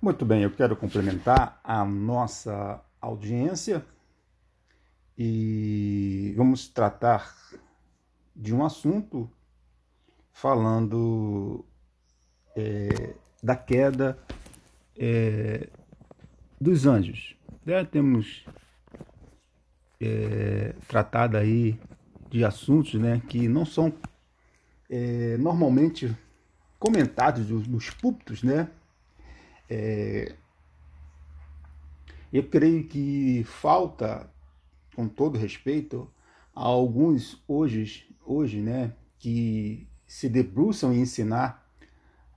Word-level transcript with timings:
Muito 0.00 0.24
bem, 0.24 0.42
eu 0.44 0.50
quero 0.52 0.76
complementar 0.76 1.60
a 1.64 1.84
nossa 1.84 2.80
audiência 3.00 3.84
e 5.18 6.32
vamos 6.36 6.68
tratar 6.68 7.34
de 8.34 8.54
um 8.54 8.64
assunto 8.64 9.28
falando 10.32 11.64
é, 12.54 13.16
da 13.42 13.56
queda 13.56 14.16
é, 14.96 15.68
dos 16.60 16.86
anjos. 16.86 17.34
Já 17.66 17.84
temos 17.84 18.44
é, 20.00 20.76
tratado 20.86 21.36
aí 21.36 21.76
de 22.30 22.44
assuntos 22.44 22.94
né, 22.94 23.20
que 23.28 23.48
não 23.48 23.66
são 23.66 23.92
é, 24.88 25.36
normalmente 25.38 26.16
comentados 26.78 27.48
nos 27.66 27.90
púlpitos, 27.90 28.44
né? 28.44 28.70
É, 29.68 30.34
eu 32.32 32.42
creio 32.44 32.84
que 32.84 33.44
falta, 33.44 34.30
com 34.94 35.08
todo 35.08 35.38
respeito, 35.38 36.10
a 36.54 36.62
alguns 36.62 37.42
hoje, 37.46 38.06
hoje 38.24 38.60
né, 38.60 38.92
que 39.18 39.86
se 40.06 40.28
debruçam 40.28 40.92
em 40.92 41.00
ensinar 41.00 41.66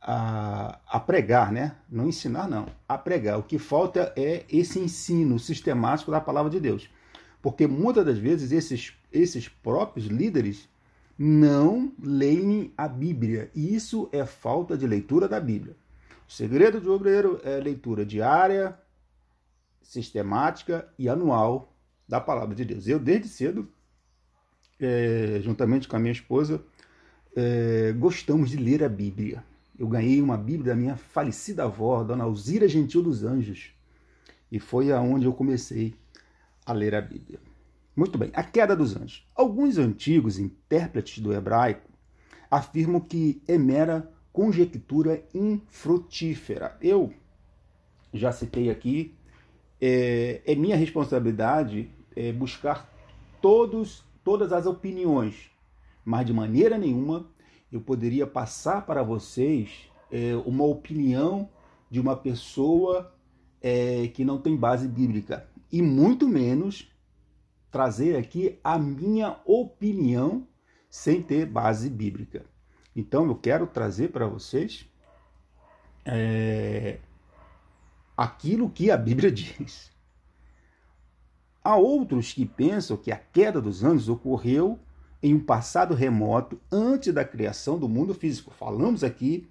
a, 0.00 0.80
a 0.86 0.98
pregar, 0.98 1.52
né? 1.52 1.76
Não 1.88 2.08
ensinar, 2.08 2.48
não, 2.48 2.66
a 2.88 2.98
pregar. 2.98 3.38
O 3.38 3.42
que 3.44 3.58
falta 3.58 4.12
é 4.16 4.44
esse 4.50 4.78
ensino 4.78 5.38
sistemático 5.38 6.10
da 6.10 6.20
palavra 6.20 6.50
de 6.50 6.58
Deus. 6.58 6.90
Porque 7.40 7.66
muitas 7.66 8.04
das 8.04 8.18
vezes 8.18 8.52
esses, 8.52 8.92
esses 9.12 9.48
próprios 9.48 10.06
líderes 10.06 10.68
não 11.16 11.92
leem 12.02 12.72
a 12.76 12.88
Bíblia. 12.88 13.50
E 13.54 13.74
isso 13.74 14.08
é 14.12 14.26
falta 14.26 14.76
de 14.76 14.86
leitura 14.86 15.28
da 15.28 15.40
Bíblia. 15.40 15.76
O 16.28 16.32
segredo 16.32 16.80
do 16.80 16.92
obreiro 16.92 17.40
é 17.44 17.56
leitura 17.58 18.04
diária, 18.04 18.78
sistemática 19.82 20.88
e 20.98 21.08
anual 21.08 21.74
da 22.08 22.20
palavra 22.20 22.54
de 22.54 22.64
Deus. 22.64 22.86
Eu, 22.86 22.98
desde 22.98 23.28
cedo, 23.28 23.68
é, 24.80 25.40
juntamente 25.42 25.86
com 25.88 25.96
a 25.96 25.98
minha 25.98 26.12
esposa, 26.12 26.62
é, 27.36 27.92
gostamos 27.92 28.50
de 28.50 28.56
ler 28.56 28.82
a 28.82 28.88
Bíblia. 28.88 29.44
Eu 29.78 29.88
ganhei 29.88 30.20
uma 30.20 30.36
Bíblia 30.36 30.74
da 30.74 30.80
minha 30.80 30.96
falecida 30.96 31.64
avó, 31.64 32.02
Dona 32.04 32.24
Alzira 32.24 32.68
Gentil 32.68 33.02
dos 33.02 33.24
Anjos, 33.24 33.72
e 34.50 34.58
foi 34.58 34.92
aonde 34.92 35.26
eu 35.26 35.32
comecei 35.32 35.94
a 36.64 36.72
ler 36.72 36.94
a 36.94 37.00
Bíblia. 37.00 37.40
Muito 37.94 38.16
bem, 38.16 38.30
a 38.34 38.42
queda 38.42 38.74
dos 38.74 38.96
anjos. 38.96 39.26
Alguns 39.34 39.76
antigos 39.76 40.38
intérpretes 40.38 41.18
do 41.18 41.32
hebraico 41.32 41.90
afirmam 42.50 43.00
que 43.00 43.42
é 43.46 43.58
mera 43.58 44.11
conjectura 44.32 45.22
infrutífera. 45.34 46.76
Eu 46.80 47.12
já 48.12 48.32
citei 48.32 48.70
aqui, 48.70 49.14
é, 49.80 50.42
é 50.46 50.54
minha 50.54 50.76
responsabilidade 50.76 51.90
é, 52.14 52.32
buscar 52.32 52.90
todos, 53.40 54.04
todas 54.22 54.52
as 54.52 54.66
opiniões, 54.66 55.50
mas 56.04 56.26
de 56.26 56.32
maneira 56.32 56.78
nenhuma 56.78 57.26
eu 57.70 57.80
poderia 57.80 58.26
passar 58.26 58.86
para 58.86 59.02
vocês 59.02 59.90
é, 60.10 60.36
uma 60.46 60.64
opinião 60.64 61.48
de 61.90 62.00
uma 62.00 62.16
pessoa 62.16 63.12
é, 63.60 64.08
que 64.08 64.24
não 64.24 64.38
tem 64.38 64.56
base 64.56 64.86
bíblica, 64.86 65.48
e 65.70 65.80
muito 65.80 66.28
menos 66.28 66.90
trazer 67.70 68.16
aqui 68.16 68.58
a 68.62 68.78
minha 68.78 69.38
opinião 69.46 70.46
sem 70.90 71.22
ter 71.22 71.46
base 71.46 71.88
bíblica. 71.88 72.44
Então 72.94 73.26
eu 73.26 73.34
quero 73.34 73.66
trazer 73.66 74.08
para 74.08 74.26
vocês 74.26 74.86
é, 76.04 76.98
aquilo 78.16 78.70
que 78.70 78.90
a 78.90 78.96
Bíblia 78.96 79.30
diz. 79.32 79.90
Há 81.64 81.76
outros 81.76 82.32
que 82.32 82.44
pensam 82.44 82.96
que 82.96 83.12
a 83.12 83.16
queda 83.16 83.60
dos 83.60 83.84
anjos 83.84 84.08
ocorreu 84.08 84.78
em 85.22 85.32
um 85.34 85.40
passado 85.40 85.94
remoto, 85.94 86.60
antes 86.70 87.14
da 87.14 87.24
criação 87.24 87.78
do 87.78 87.88
mundo 87.88 88.12
físico. 88.12 88.52
Falamos 88.52 89.04
aqui 89.04 89.48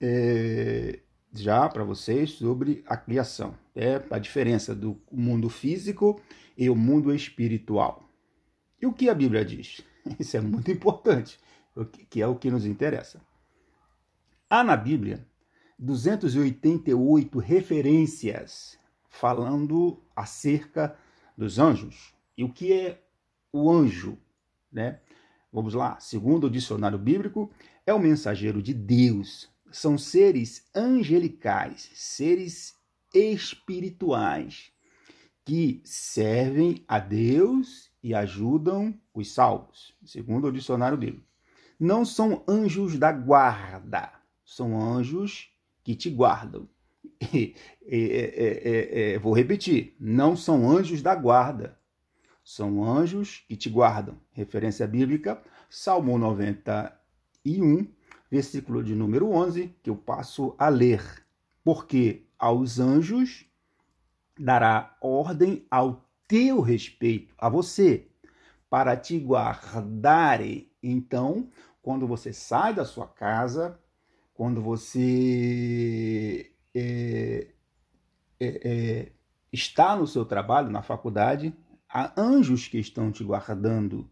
é, 0.00 1.00
já 1.30 1.68
para 1.68 1.84
vocês 1.84 2.30
sobre 2.30 2.82
a 2.86 2.96
criação, 2.96 3.54
é 3.74 4.02
a 4.10 4.18
diferença 4.18 4.74
do 4.74 4.98
mundo 5.12 5.50
físico 5.50 6.20
e 6.56 6.70
o 6.70 6.74
mundo 6.74 7.14
espiritual. 7.14 8.08
E 8.80 8.86
o 8.86 8.92
que 8.92 9.10
a 9.10 9.14
Bíblia 9.14 9.44
diz? 9.44 9.82
Isso 10.18 10.36
é 10.36 10.40
muito 10.40 10.70
importante 10.70 11.38
que 12.08 12.22
é 12.22 12.26
o 12.26 12.36
que 12.36 12.50
nos 12.50 12.64
interessa. 12.64 13.20
Há 14.48 14.62
na 14.62 14.76
Bíblia 14.76 15.26
288 15.78 17.38
referências 17.38 18.78
falando 19.08 20.00
acerca 20.14 20.96
dos 21.36 21.58
anjos. 21.58 22.14
E 22.36 22.44
o 22.44 22.52
que 22.52 22.72
é 22.72 23.02
o 23.52 23.70
anjo? 23.70 24.18
Né? 24.70 25.00
Vamos 25.52 25.74
lá, 25.74 25.98
segundo 25.98 26.46
o 26.46 26.50
dicionário 26.50 26.98
bíblico, 26.98 27.50
é 27.86 27.92
o 27.92 27.98
mensageiro 27.98 28.62
de 28.62 28.72
Deus. 28.72 29.50
São 29.72 29.98
seres 29.98 30.68
angelicais, 30.74 31.90
seres 31.94 32.76
espirituais 33.12 34.72
que 35.44 35.82
servem 35.84 36.84
a 36.86 36.98
Deus 36.98 37.90
e 38.02 38.14
ajudam 38.14 38.98
os 39.12 39.32
salvos, 39.32 39.94
segundo 40.04 40.48
o 40.48 40.52
dicionário 40.52 40.96
bíblico 40.96 41.33
não 41.78 42.04
são 42.04 42.42
anjos 42.48 42.98
da 42.98 43.12
guarda, 43.12 44.12
são 44.44 44.80
anjos 44.80 45.50
que 45.82 45.94
te 45.94 46.10
guardam. 46.10 46.68
É, 47.86 49.18
vou 49.22 49.32
repetir: 49.32 49.96
não 49.98 50.36
são 50.36 50.70
anjos 50.70 51.02
da 51.02 51.14
guarda, 51.14 51.78
são 52.42 52.84
anjos 52.84 53.44
que 53.48 53.56
te 53.56 53.68
guardam. 53.68 54.18
Referência 54.32 54.86
bíblica, 54.86 55.42
Salmo 55.68 56.18
91, 56.18 57.86
versículo 58.30 58.82
de 58.82 58.94
número 58.94 59.30
11, 59.30 59.74
que 59.82 59.90
eu 59.90 59.96
passo 59.96 60.54
a 60.58 60.68
ler. 60.68 61.24
Porque 61.62 62.26
aos 62.38 62.78
anjos 62.78 63.46
dará 64.38 64.96
ordem 65.00 65.66
ao 65.70 66.04
teu 66.26 66.60
respeito, 66.60 67.34
a 67.38 67.48
você, 67.48 68.08
para 68.68 68.96
te 68.96 69.18
guardarem 69.18 70.68
então, 70.90 71.48
quando 71.82 72.06
você 72.06 72.32
sai 72.32 72.74
da 72.74 72.84
sua 72.84 73.06
casa, 73.06 73.78
quando 74.34 74.60
você 74.60 76.50
é, 76.74 77.46
é, 78.40 78.46
é, 78.64 79.12
está 79.52 79.96
no 79.96 80.06
seu 80.06 80.24
trabalho, 80.24 80.70
na 80.70 80.82
faculdade, 80.82 81.54
há 81.88 82.12
anjos 82.20 82.66
que 82.66 82.78
estão 82.78 83.12
te 83.12 83.22
guardando 83.22 84.10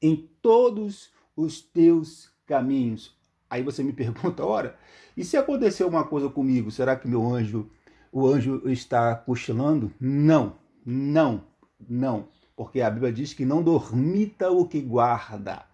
em 0.00 0.28
todos 0.40 1.12
os 1.36 1.60
teus 1.60 2.30
caminhos. 2.46 3.16
Aí 3.50 3.62
você 3.62 3.82
me 3.82 3.92
pergunta, 3.94 4.44
ora, 4.44 4.78
e 5.16 5.24
se 5.24 5.36
acontecer 5.36 5.84
uma 5.84 6.04
coisa 6.04 6.28
comigo, 6.28 6.70
será 6.70 6.94
que 6.94 7.08
meu 7.08 7.26
anjo, 7.26 7.68
o 8.12 8.26
anjo 8.26 8.62
está 8.66 9.16
cochilando? 9.16 9.92
Não, 9.98 10.56
não, 10.86 11.44
não, 11.88 12.28
porque 12.56 12.80
a 12.80 12.90
Bíblia 12.90 13.12
diz 13.12 13.34
que 13.34 13.44
não 13.44 13.62
dormita 13.62 14.50
o 14.50 14.68
que 14.68 14.80
guarda. 14.80 15.66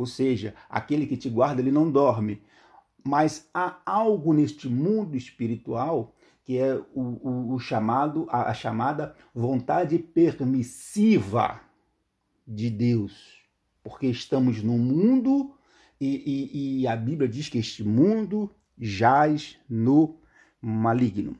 Ou 0.00 0.06
seja, 0.06 0.54
aquele 0.66 1.06
que 1.06 1.14
te 1.14 1.28
guarda, 1.28 1.60
ele 1.60 1.70
não 1.70 1.90
dorme. 1.90 2.40
Mas 3.04 3.50
há 3.52 3.76
algo 3.84 4.32
neste 4.32 4.66
mundo 4.66 5.14
espiritual 5.14 6.14
que 6.42 6.56
é 6.56 6.74
o, 6.94 7.02
o, 7.02 7.54
o 7.54 7.58
chamado, 7.58 8.26
a, 8.30 8.50
a 8.50 8.54
chamada 8.54 9.14
vontade 9.34 9.98
permissiva 9.98 11.60
de 12.48 12.70
Deus. 12.70 13.42
Porque 13.84 14.06
estamos 14.06 14.62
no 14.62 14.78
mundo 14.78 15.54
e, 16.00 16.08
e, 16.08 16.80
e, 16.80 16.86
a 16.86 16.96
Bíblia 16.96 17.28
diz 17.28 17.50
que 17.50 17.58
este 17.58 17.84
mundo 17.84 18.50
jaz 18.78 19.58
no 19.68 20.18
maligno. 20.62 21.36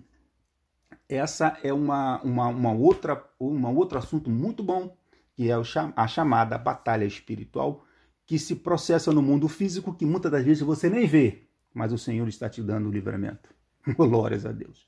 Essa 1.08 1.58
é 1.62 1.73
uma, 1.73 2.20
uma, 2.20 2.49
uma 2.49 2.73
outra, 2.73 3.25
um 3.40 3.75
outro 3.75 3.96
assunto 3.96 4.29
muito 4.29 4.62
bom, 4.62 4.94
que 5.34 5.50
é 5.50 5.55
a 5.96 6.06
chamada 6.06 6.58
batalha 6.58 7.06
espiritual 7.06 7.87
que 8.31 8.38
se 8.38 8.55
processa 8.55 9.11
no 9.11 9.21
mundo 9.21 9.49
físico 9.49 9.93
que 9.93 10.06
muitas 10.06 10.31
das 10.31 10.44
vezes 10.44 10.62
você 10.62 10.88
nem 10.88 11.05
vê, 11.05 11.49
mas 11.75 11.93
o 11.93 11.99
Senhor 11.99 12.29
está 12.29 12.49
te 12.49 12.62
dando 12.62 12.88
o 12.88 12.93
livramento. 12.93 13.53
Glórias 13.99 14.47
a 14.47 14.53
Deus. 14.53 14.87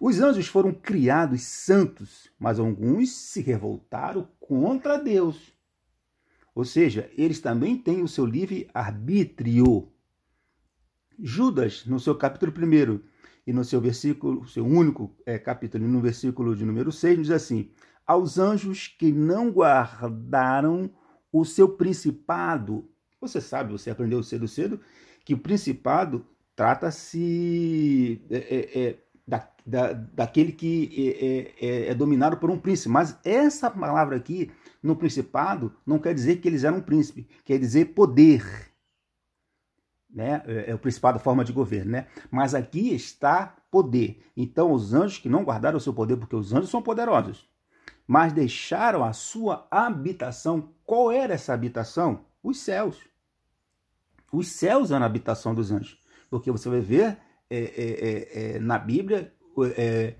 Os 0.00 0.18
anjos 0.18 0.48
foram 0.48 0.74
criados 0.74 1.42
santos, 1.42 2.28
mas 2.36 2.58
alguns 2.58 3.12
se 3.12 3.40
revoltaram 3.40 4.28
contra 4.40 4.98
Deus. 4.98 5.52
Ou 6.52 6.64
seja, 6.64 7.08
eles 7.16 7.38
também 7.38 7.78
têm 7.78 8.02
o 8.02 8.08
seu 8.08 8.26
livre 8.26 8.68
arbítrio. 8.74 9.92
Judas, 11.16 11.86
no 11.86 12.00
seu 12.00 12.16
capítulo 12.16 12.52
1 12.52 13.00
e 13.46 13.52
no 13.52 13.64
seu 13.64 13.80
versículo, 13.80 14.48
seu 14.48 14.66
único 14.66 15.16
é, 15.24 15.38
capítulo, 15.38 15.86
no 15.86 16.00
versículo 16.00 16.56
de 16.56 16.64
número 16.64 16.90
6, 16.90 17.18
diz 17.18 17.30
assim: 17.30 17.70
Aos 18.04 18.36
anjos 18.36 18.88
que 18.88 19.12
não 19.12 19.52
guardaram 19.52 20.90
o 21.34 21.44
seu 21.44 21.68
principado. 21.68 22.88
Você 23.20 23.40
sabe, 23.40 23.72
você 23.72 23.90
aprendeu 23.90 24.22
cedo 24.22 24.46
cedo 24.46 24.80
que 25.24 25.34
o 25.34 25.38
principado 25.38 26.24
trata-se 26.54 28.22
é, 28.30 28.36
é, 28.36 28.82
é, 28.82 28.98
da, 29.26 29.48
da, 29.66 29.92
daquele 29.92 30.52
que 30.52 31.56
é, 31.60 31.66
é, 31.66 31.88
é, 31.88 31.94
dominado 31.94 32.36
por 32.36 32.50
um 32.50 32.58
príncipe. 32.58 32.88
Mas 32.88 33.18
essa 33.24 33.68
palavra 33.68 34.16
aqui, 34.16 34.52
no 34.80 34.94
principado, 34.94 35.74
não 35.84 35.98
quer 35.98 36.14
dizer 36.14 36.36
que 36.36 36.46
eles 36.46 36.62
eram 36.62 36.78
um 36.78 36.82
príncipe, 36.82 37.26
quer 37.44 37.58
dizer 37.58 37.86
poder. 37.86 38.70
Né? 40.08 40.40
É, 40.46 40.70
é 40.70 40.74
o 40.74 40.78
principado 40.78 41.18
forma 41.18 41.44
de 41.44 41.52
governo, 41.52 41.90
né? 41.90 42.06
Mas 42.30 42.54
aqui 42.54 42.94
está 42.94 43.56
poder. 43.72 44.22
Então, 44.36 44.70
os 44.70 44.94
anjos 44.94 45.18
que 45.18 45.28
não 45.28 45.42
guardaram 45.42 45.78
o 45.78 45.80
seu 45.80 45.92
poder, 45.92 46.16
porque 46.16 46.36
os 46.36 46.52
anjos 46.52 46.70
são 46.70 46.80
poderosos, 46.80 47.48
mas 48.06 48.32
deixaram 48.32 49.04
a 49.04 49.12
sua 49.12 49.66
habitação. 49.70 50.70
Qual 50.84 51.10
era 51.10 51.34
essa 51.34 51.52
habitação? 51.52 52.24
Os 52.42 52.58
céus. 52.60 52.98
Os 54.32 54.48
céus 54.48 54.90
eram 54.90 55.02
a 55.02 55.06
habitação 55.06 55.54
dos 55.54 55.70
anjos. 55.70 55.98
Porque 56.28 56.50
você 56.50 56.68
vai 56.68 56.80
ver 56.80 57.18
é, 57.48 57.58
é, 57.58 57.62
é, 57.62 58.56
é 58.56 58.58
na 58.58 58.78
Bíblia 58.78 59.32
é, 59.76 60.14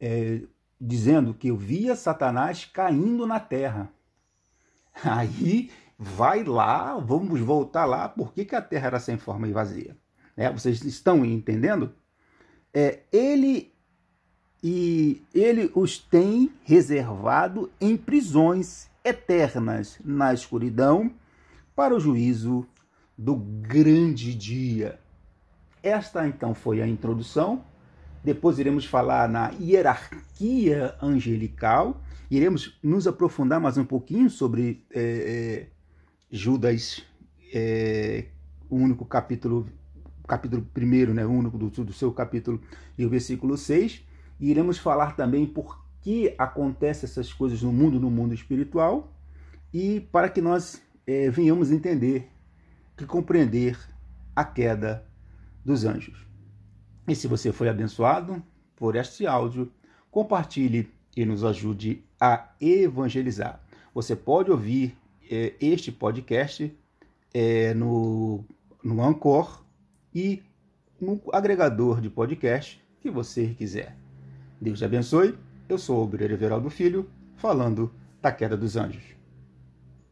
é, 0.00 0.42
dizendo 0.80 1.34
que 1.34 1.48
eu 1.48 1.56
via 1.56 1.94
Satanás 1.94 2.64
caindo 2.64 3.26
na 3.26 3.38
terra. 3.38 3.92
Aí 5.04 5.70
vai 5.98 6.44
lá, 6.44 6.98
vamos 6.98 7.40
voltar 7.40 7.84
lá, 7.84 8.08
por 8.08 8.32
que, 8.32 8.44
que 8.44 8.54
a 8.54 8.62
terra 8.62 8.86
era 8.86 9.00
sem 9.00 9.18
forma 9.18 9.48
e 9.48 9.52
vazia? 9.52 9.96
É, 10.36 10.50
vocês 10.50 10.82
estão 10.84 11.24
entendendo? 11.24 11.92
É, 12.72 13.00
ele 13.10 13.74
e 14.62 15.22
ele 15.32 15.70
os 15.74 15.98
tem 15.98 16.50
reservado 16.64 17.70
em 17.80 17.96
prisões 17.96 18.88
eternas 19.04 19.98
na 20.04 20.34
escuridão 20.34 21.12
para 21.74 21.94
o 21.94 22.00
juízo 22.00 22.66
do 23.16 23.36
grande 23.36 24.34
dia. 24.34 24.98
Esta 25.82 26.26
então 26.26 26.54
foi 26.54 26.82
a 26.82 26.86
introdução. 26.86 27.64
Depois 28.22 28.58
iremos 28.58 28.84
falar 28.84 29.28
na 29.28 29.52
hierarquia 29.60 30.94
angelical. 31.00 32.02
Iremos 32.30 32.78
nos 32.82 33.06
aprofundar 33.06 33.60
mais 33.60 33.78
um 33.78 33.84
pouquinho 33.84 34.28
sobre 34.28 34.84
é, 34.92 35.00
é, 35.00 35.66
Judas, 36.30 37.02
é, 37.54 38.26
o 38.68 38.76
único 38.76 39.04
capítulo, 39.04 39.66
capítulo 40.26 40.66
primeiro, 40.74 41.14
né, 41.14 41.24
o 41.24 41.30
único 41.30 41.56
do, 41.56 41.70
do 41.70 41.92
seu 41.92 42.12
capítulo 42.12 42.60
e 42.98 43.06
o 43.06 43.08
versículo 43.08 43.56
6. 43.56 44.07
E 44.38 44.50
iremos 44.50 44.78
falar 44.78 45.16
também 45.16 45.46
por 45.46 45.84
que 46.00 46.34
acontecem 46.38 47.08
essas 47.08 47.32
coisas 47.32 47.62
no 47.62 47.72
mundo, 47.72 47.98
no 47.98 48.10
mundo 48.10 48.32
espiritual, 48.34 49.12
e 49.72 50.00
para 50.12 50.28
que 50.28 50.40
nós 50.40 50.80
é, 51.06 51.28
venhamos 51.30 51.70
entender 51.70 52.28
e 53.00 53.04
compreender 53.04 53.78
a 54.34 54.44
queda 54.44 55.04
dos 55.64 55.84
anjos. 55.84 56.26
E 57.06 57.14
se 57.14 57.26
você 57.26 57.52
foi 57.52 57.68
abençoado 57.68 58.42
por 58.76 58.96
este 58.96 59.26
áudio, 59.26 59.72
compartilhe 60.10 60.90
e 61.16 61.24
nos 61.24 61.44
ajude 61.44 62.04
a 62.20 62.50
evangelizar. 62.60 63.60
Você 63.94 64.14
pode 64.14 64.50
ouvir 64.50 64.96
é, 65.30 65.54
este 65.60 65.90
podcast 65.90 66.72
é, 67.34 67.74
no, 67.74 68.44
no 68.82 69.02
Anchor 69.02 69.64
e 70.14 70.42
no 71.00 71.20
agregador 71.32 72.00
de 72.00 72.08
podcast 72.08 72.82
que 73.00 73.10
você 73.10 73.48
quiser. 73.48 74.07
Deus 74.60 74.78
te 74.78 74.84
abençoe. 74.84 75.34
Eu 75.68 75.78
sou 75.78 75.98
o 75.98 76.02
Obreiro 76.04 76.34
Everaldo 76.34 76.70
Filho, 76.70 77.08
falando 77.36 77.92
da 78.20 78.32
queda 78.32 78.56
dos 78.56 78.76
anjos. 78.76 79.17